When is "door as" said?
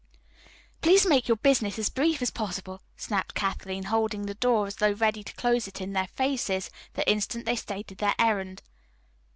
4.33-4.77